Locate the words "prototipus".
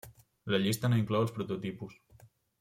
1.37-2.01